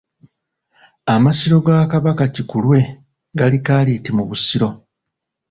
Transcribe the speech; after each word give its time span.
Amasiro 1.13 1.57
ga 1.65 1.77
Kabaka 1.91 2.25
Kikulwe 2.35 2.79
gali 3.37 3.57
Kkaaliiti 3.61 4.09
mu 4.17 4.23
Busiro. 4.29 4.69